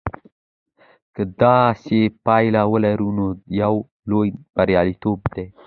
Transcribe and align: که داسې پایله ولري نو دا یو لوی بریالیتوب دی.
که 1.15 1.23
داسې 1.41 1.99
پایله 2.25 2.61
ولري 2.73 3.09
نو 3.17 3.27
دا 3.35 3.39
یو 3.61 3.75
لوی 4.09 4.29
بریالیتوب 4.55 5.19
دی. 5.33 5.45